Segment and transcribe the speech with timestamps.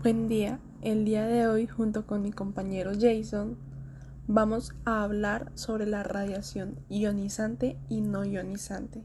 [0.00, 3.58] Buen día, el día de hoy junto con mi compañero Jason
[4.28, 9.02] vamos a hablar sobre la radiación ionizante y no ionizante.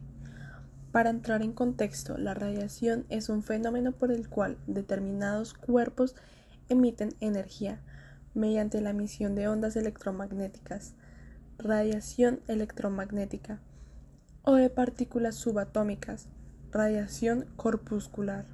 [0.91, 6.15] Para entrar en contexto, la radiación es un fenómeno por el cual determinados cuerpos
[6.69, 7.81] emiten energía
[8.35, 10.93] mediante la emisión de ondas electromagnéticas,
[11.57, 13.61] radiación electromagnética
[14.43, 16.27] o de partículas subatómicas,
[16.71, 18.45] radiación corpuscular.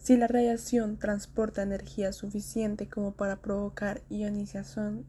[0.00, 5.04] Si la radiación transporta energía suficiente como para provocar ionización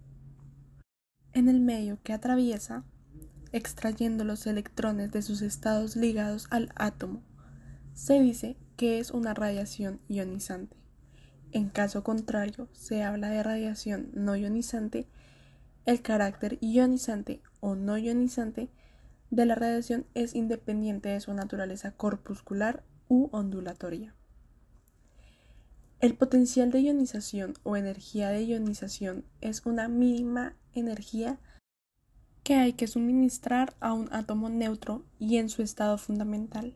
[1.32, 2.84] en el medio que atraviesa,
[3.54, 7.24] extrayendo los electrones de sus estados ligados al átomo,
[7.94, 10.76] se dice que es una radiación ionizante.
[11.54, 15.08] En caso contrario, se habla de radiación no ionizante.
[15.86, 18.70] El carácter ionizante o no ionizante
[19.30, 24.14] de la radiación es independiente de su naturaleza corpuscular u ondulatoria.
[26.02, 31.38] El potencial de ionización o energía de ionización es una mínima energía
[32.44, 36.76] que hay que suministrar a un átomo neutro y en su estado fundamental,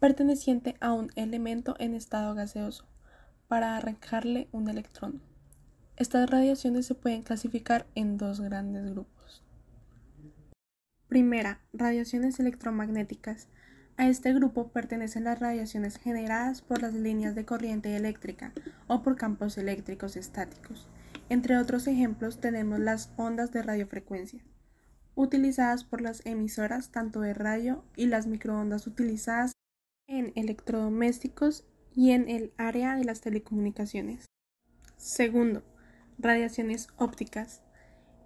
[0.00, 2.84] perteneciente a un elemento en estado gaseoso,
[3.46, 5.22] para arrancarle un electrón.
[5.96, 9.44] Estas radiaciones se pueden clasificar en dos grandes grupos.
[11.06, 13.46] Primera, radiaciones electromagnéticas
[13.96, 18.52] a este grupo pertenecen las radiaciones generadas por las líneas de corriente eléctrica
[18.86, 20.88] o por campos eléctricos estáticos.
[21.28, 24.42] Entre otros ejemplos tenemos las ondas de radiofrecuencia,
[25.14, 29.52] utilizadas por las emisoras tanto de radio y las microondas utilizadas
[30.06, 34.26] en electrodomésticos y en el área de las telecomunicaciones.
[34.96, 35.62] Segundo,
[36.18, 37.62] radiaciones ópticas.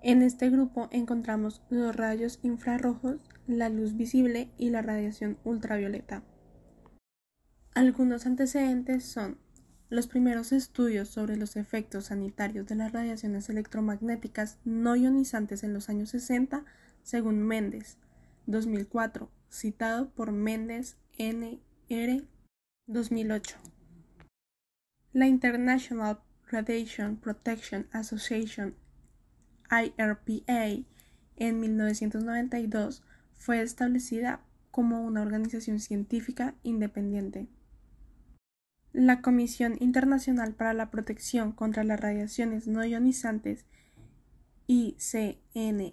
[0.03, 6.23] En este grupo encontramos los rayos infrarrojos, la luz visible y la radiación ultravioleta.
[7.75, 9.39] Algunos antecedentes son
[9.89, 15.89] los primeros estudios sobre los efectos sanitarios de las radiaciones electromagnéticas no ionizantes en los
[15.89, 16.65] años 60,
[17.03, 17.99] según Méndez,
[18.47, 22.25] 2004, citado por Méndez N.R.
[22.87, 23.57] 2008.
[25.13, 26.19] La International
[26.51, 28.75] Radiation Protection Association
[29.71, 30.85] IRPA
[31.37, 33.03] en 1992
[33.37, 37.49] fue establecida como una organización científica independiente.
[38.93, 43.67] La Comisión Internacional para la Protección contra las Radiaciones No Ionizantes
[44.67, 45.87] ICNIRP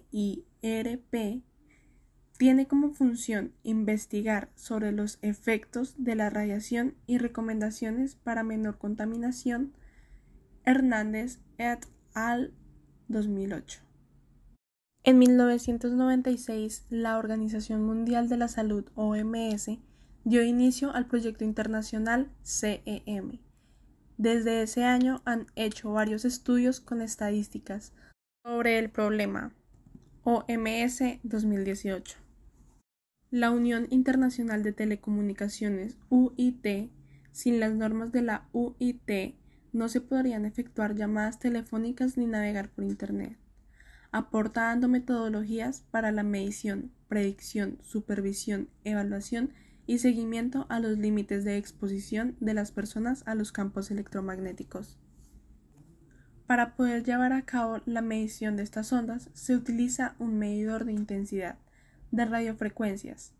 [2.36, 9.72] tiene como función investigar sobre los efectos de la radiación y recomendaciones para menor contaminación.
[10.64, 12.52] Hernández et al.
[13.08, 13.93] 2008.
[15.06, 19.68] En 1996, la Organización Mundial de la Salud, OMS,
[20.24, 23.38] dio inicio al proyecto internacional CEM.
[24.16, 27.92] Desde ese año han hecho varios estudios con estadísticas
[28.42, 29.52] sobre el problema.
[30.22, 32.16] OMS 2018.
[33.30, 36.90] La Unión Internacional de Telecomunicaciones, UIT,
[37.30, 39.34] sin las normas de la UIT,
[39.74, 43.43] no se podrían efectuar llamadas telefónicas ni navegar por Internet.
[44.16, 49.50] Aporta dando metodologías para la medición, predicción, supervisión, evaluación
[49.88, 55.00] y seguimiento a los límites de exposición de las personas a los campos electromagnéticos.
[56.46, 60.92] Para poder llevar a cabo la medición de estas ondas se utiliza un medidor de
[60.92, 61.58] intensidad
[62.12, 63.34] de radiofrecuencias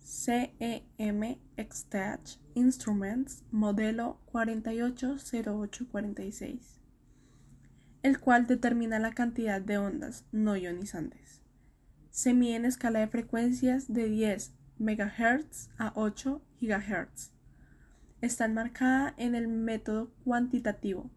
[0.00, 6.81] CEM Extach Instruments modelo 480846,
[8.02, 11.42] el cual determina la cantidad de ondas no ionizantes.
[12.10, 17.30] Se mide en escala de frecuencias de 10 MHz a 8 GHz.
[18.20, 21.10] Está enmarcada en el método cuantitativo.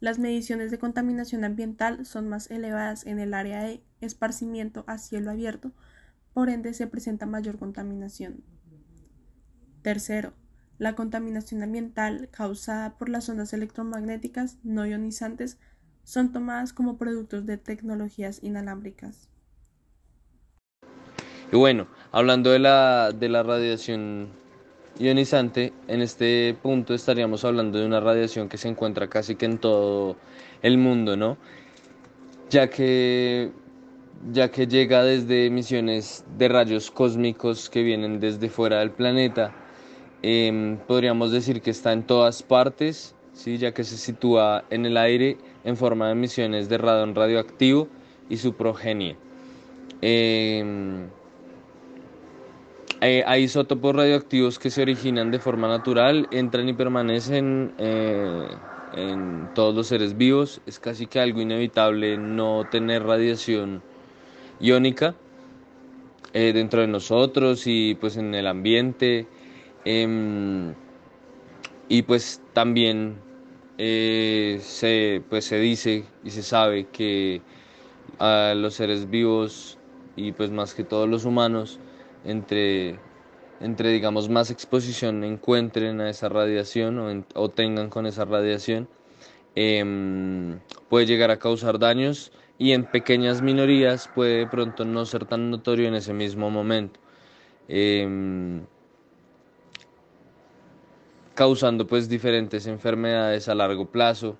[0.00, 5.30] las mediciones de contaminación ambiental son más elevadas en el área de esparcimiento a cielo
[5.30, 5.72] abierto
[6.34, 8.42] por ende se presenta mayor contaminación.
[9.82, 10.34] Tercero,
[10.78, 15.58] la contaminación ambiental causada por las ondas electromagnéticas no ionizantes
[16.04, 19.28] son tomadas como productos de tecnologías inalámbricas.
[21.52, 24.28] Y bueno, hablando de la, de la radiación
[24.98, 29.58] ionizante, en este punto estaríamos hablando de una radiación que se encuentra casi que en
[29.58, 30.16] todo
[30.62, 31.38] el mundo, ¿no?
[32.50, 33.52] Ya que
[34.32, 39.63] ya que llega desde emisiones de rayos cósmicos que vienen desde fuera del planeta.
[40.26, 43.58] Em, podríamos decir que está en todas partes, ¿sí?
[43.58, 47.88] ya que se sitúa en el aire en forma de emisiones de radón radioactivo
[48.30, 49.16] y su progenie.
[50.00, 51.10] Em,
[53.02, 58.56] hay isótopos radioactivos que se originan de forma natural, entran y permanecen eh,
[58.92, 60.62] en todos los seres vivos.
[60.64, 63.82] Es casi que algo inevitable no tener radiación
[64.58, 65.16] iónica
[66.32, 69.26] eh, dentro de nosotros y pues en el ambiente.
[69.84, 70.74] Em,
[71.88, 73.16] y pues también
[73.78, 77.42] eh, se, pues se dice y se sabe que
[78.18, 79.78] a los seres vivos
[80.16, 81.78] y pues más que todos los humanos
[82.24, 82.98] entre,
[83.60, 88.88] entre digamos más exposición encuentren a esa radiación o, tengan con esa radiación
[89.54, 95.26] em, puede llegar a causar daños y en pequeñas minorías puede de pronto no ser
[95.26, 97.00] tan notorio en ese mismo momento.
[97.68, 98.66] Em,
[101.34, 104.38] causando pues diferentes enfermedades a largo plazo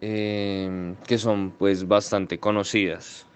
[0.00, 3.26] em, que son pues bastante conocidas.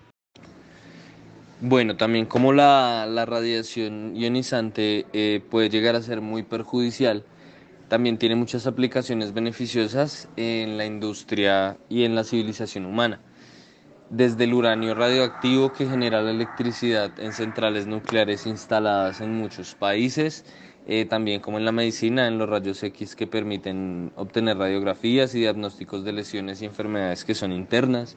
[1.61, 7.25] Bueno, también como la, radiación ionizante eh, puede llegar a ser muy perjudicial,
[7.89, 13.21] también tiene muchas aplicaciones beneficiosas en la industria y en la civilización humana
[14.11, 20.45] desde el uranio radioactivo que genera la electricidad en centrales nucleares instaladas en muchos países,
[20.87, 25.41] eh, también como en la medicina, en los rayos X que permiten obtener radiografías y
[25.41, 28.17] diagnósticos de lesiones y enfermedades que son internas.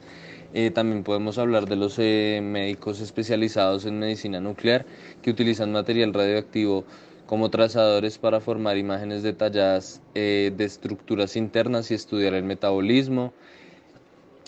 [0.54, 4.84] Eh, también podemos hablar de los eh, médicos especializados en medicina nuclear
[5.22, 6.84] que utilizan material radioactivo
[7.26, 13.32] como trazadores para formar imágenes detalladas de estructuras internas y estudiar el metabolismo.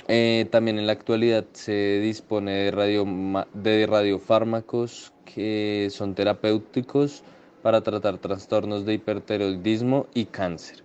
[0.09, 3.07] Eh, también en la actualidad se dispone de, radio,
[3.55, 7.23] de radiofármacos que son terapéuticos
[7.62, 10.82] para tratar trastornos de hipertiroidismo y cáncer.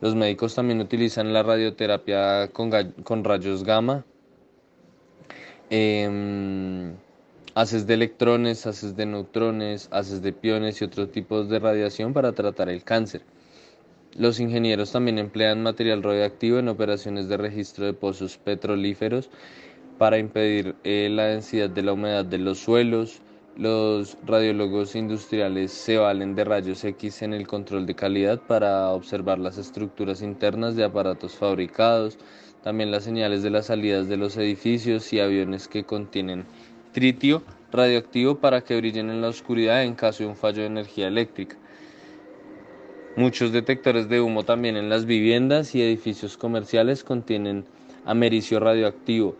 [0.00, 4.04] Los médicos también utilizan la radioterapia con, rayos gamma,
[5.70, 6.92] eh,
[7.54, 12.32] haces de electrones, haces de neutrones, haces de piones y otros tipos de radiación para
[12.32, 13.22] tratar el cáncer.
[14.16, 19.30] Los ingenieros también emplean material radioactivo en operaciones de registro de pozos petrolíferos
[19.98, 23.22] para impedir eh, la densidad de la humedad de los suelos.
[23.56, 29.38] Los radiólogos industriales se valen de rayos X en el control de calidad para observar
[29.38, 32.16] las estructuras internas de aparatos fabricados,
[32.62, 36.46] también las señales de las salidas de los edificios y aviones que contienen
[36.92, 41.08] tritio radioactivo para que brillen en la oscuridad en caso de un fallo de energía
[41.08, 41.56] eléctrica.
[43.16, 47.66] Muchos detectores de humo también en las viviendas y edificios comerciales contienen
[48.06, 49.36] americio radioactivo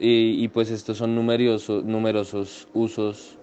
[0.00, 3.38] y, pues estos son numerosos, numerosos usos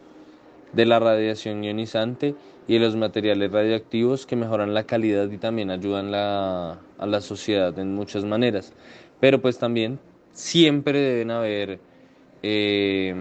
[0.73, 2.35] de la radiación ionizante
[2.67, 7.77] y de los materiales radioactivos que mejoran la calidad y también ayudan a la sociedad
[7.79, 8.73] en muchas maneras.
[9.19, 9.99] Pero pues también
[10.31, 11.79] siempre deben haber
[12.43, 13.15] eh,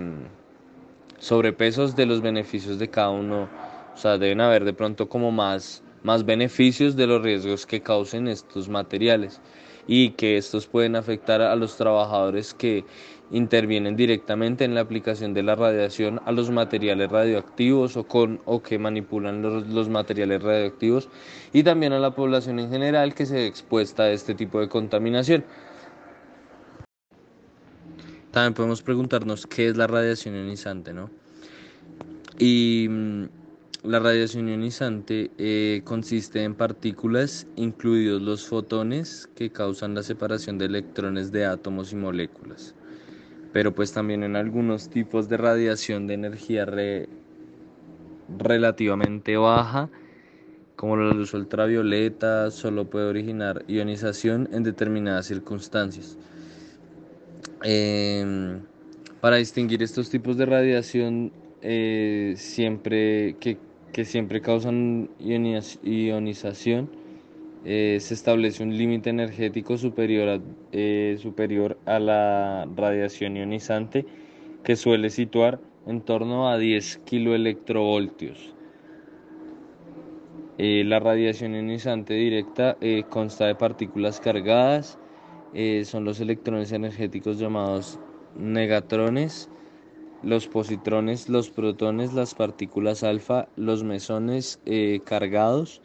[1.19, 3.49] sobrepesos de los beneficios de cada uno,
[3.95, 8.29] o sea, deben haber de pronto como más más beneficios de los riesgos que causen
[8.29, 9.41] estos materiales
[9.87, 12.85] y que estos pueden afectar a los trabajadores que
[13.31, 18.63] intervienen directamente en la aplicación de la radiación a los materiales radioactivos o, con, o
[18.63, 21.09] que manipulan los, materiales radioactivos
[21.53, 25.45] y también a la población en general que se expuesta a este tipo de contaminación.
[28.31, 31.11] También podemos preguntarnos qué es la radiación ionizante, ¿no?
[32.39, 33.25] Y mm,
[33.85, 40.67] la radiación ionizante eh, consiste en partículas, incluidos los fotones, que causan la separación de
[40.67, 42.75] electrones de átomos y moléculas.
[43.53, 46.67] Pero pues también en algunos tipos de radiación de energía
[48.39, 49.89] relativamente baja,
[50.77, 56.17] como la luz ultravioleta, solo puede originar ionización en determinadas circunstancias.
[57.65, 58.61] Em,
[59.21, 63.59] para distinguir estos tipos de radiación, eh, siempre que,
[64.05, 66.89] siempre causan ionización,
[67.65, 70.41] eh, se establece un límite energético superior a,
[70.73, 74.07] eh, superior a la radiación ionizante
[74.65, 78.55] que suele situar en torno a 10 kiloelectrovoltios.
[80.59, 82.77] la radiación ionizante directa
[83.09, 84.99] consta de partículas cargadas,
[85.85, 88.01] son los electrones energéticos llamados
[88.37, 89.49] negatrones,
[90.23, 95.81] los positrones, los protones, las partículas alfa, los mesones eh, cargados,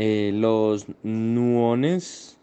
[0.00, 2.38] eh, los nuones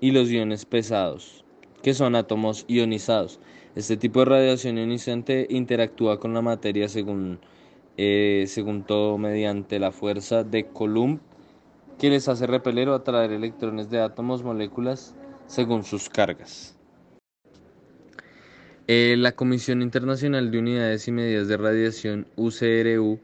[0.00, 1.44] y los iones pesados,
[1.82, 3.38] que son átomos ionizados.
[3.74, 7.38] Este tipo de radiación ionizante interactúa con la materia según,
[7.98, 11.20] eh, según todo mediante la fuerza de Coulomb
[11.98, 15.14] que les hace repeler o atraer electrones de átomos, moléculas,
[15.46, 16.78] según sus cargas.
[18.86, 23.20] Eh, la Comisión Internacional de Unidades y Medidas de Radiación, UCRU,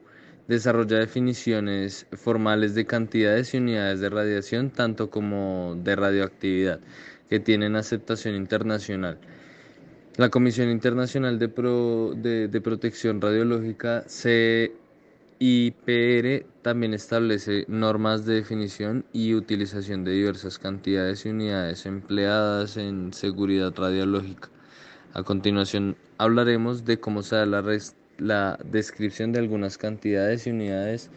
[0.48, 6.80] desarrolla definiciones formales de cantidades y unidades de radiación, tanto como de radioactividad,
[7.28, 9.18] que tienen aceptación internacional.
[10.16, 14.72] La Comisión Internacional de, de Protección Radiológica, CIPR,
[16.62, 23.74] también establece normas de definición y utilización de diversas cantidades y unidades empleadas en seguridad
[23.76, 24.48] radiológica.
[25.12, 27.62] A continuación hablaremos de cómo se da la,
[28.18, 31.10] descripción de algunas cantidades y unidades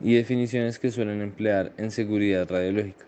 [0.00, 3.06] y definiciones que suelen emplear en seguridad radiológica,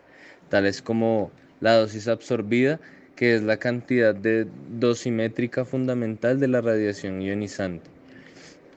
[0.49, 2.81] tales como la dosis absorbida,
[3.17, 7.91] que es la cantidad de dosimétrica fundamental de la radiación ionizante.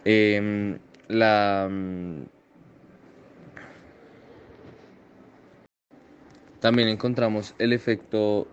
[0.05, 2.23] Em, la, mm,
[6.59, 8.47] también encontramos el efecto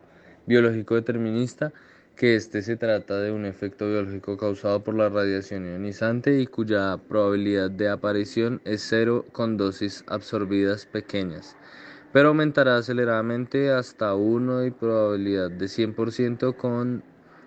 [0.47, 1.73] biológico determinista,
[2.17, 6.97] que este se trata de un efecto biológico causado por la radiación ionizante y cuya
[7.09, 11.57] probabilidad de aparición es cero con dosis absorbidas pequeñas,
[12.13, 17.03] pero aumentará aceleradamente hasta 1 y probabilidad de 100% con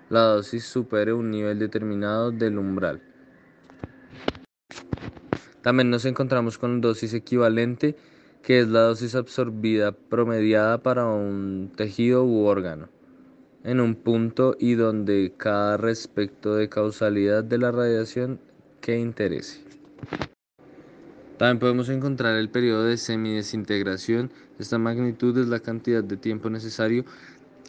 [0.09, 3.01] la dosis supere un nivel determinado del umbral.
[5.61, 7.95] También nos encontramos con dosis equivalente,
[8.43, 12.96] que es la dosis absorbida promediada para un tejido u órgano
[13.67, 18.39] en un punto y donde cada respecto de causalidad de la radiación
[18.79, 19.59] que interese.
[21.37, 24.31] También podemos encontrar el periodo de semidesintegración.
[24.57, 27.03] Esta magnitud es la cantidad de tiempo necesario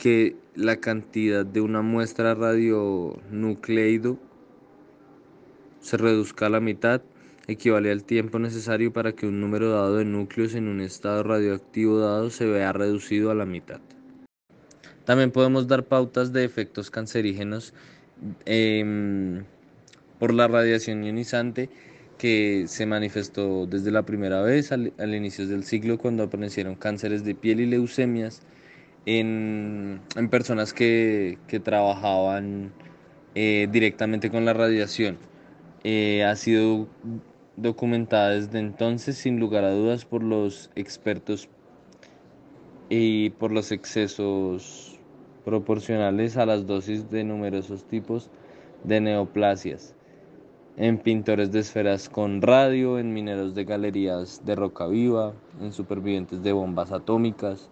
[0.01, 4.21] que la cantidad de una muestra radionucleido
[5.81, 7.03] se reduzca a la mitad,
[7.49, 11.99] equivale al tiempo necesario para que un número dado de núcleos en un estado radioactivo
[11.99, 13.81] dado se vea reducido a la mitad.
[15.09, 17.73] También podemos dar pautas de efectos cancerígenos
[18.45, 19.43] em,
[20.19, 21.71] por la radiación ionizante
[22.19, 27.35] que se manifestó desde la primera vez al, inicio del siglo cuando aparecieron cánceres de
[27.35, 28.43] piel y leucemias
[29.07, 32.71] en, personas que, trabajaban
[33.35, 35.17] eh, directamente con la radiación.
[35.85, 36.87] Eh, ha sido
[37.57, 41.49] documentada desde entonces sin lugar a dudas por los expertos
[42.91, 44.98] y por los excesos
[45.49, 48.29] proporcionales a las dosis de numerosos tipos
[48.85, 49.95] de neoplasias,
[50.77, 56.43] en pintores de esferas con radio, en mineros de galerías de roca viva, en supervivientes
[56.43, 57.71] de bombas atómicas,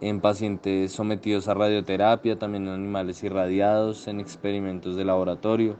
[0.00, 5.76] en pacientes sometidos a radioterapia, también en animales irradiados, en experimentos de laboratorio.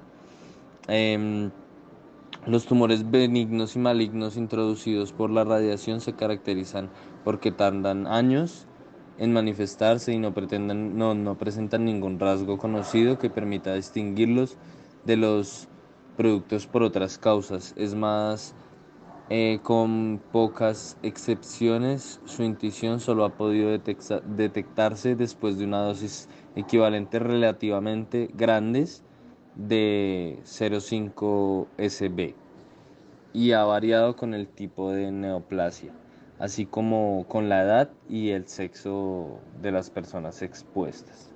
[0.88, 1.50] Em,
[2.46, 6.90] los tumores benignos y malignos introducidos por la radiación se caracterizan
[7.24, 8.66] porque tardan años
[9.18, 14.56] en manifestarse y no, pretenden, no, no presentan ningún rasgo conocido que permita distinguirlos
[15.04, 15.68] de los
[16.16, 17.74] productos por otras causas.
[17.76, 18.54] Es más,
[19.30, 27.18] eh, con pocas excepciones, su intuición solo ha podido detectarse después de una dosis equivalente
[27.18, 29.02] relativamente grandes
[29.54, 32.34] de 0,5 SB
[33.32, 35.92] y ha variado con el tipo de neoplasia
[36.38, 41.33] así como con la edad y el sexo de las personas expuestas.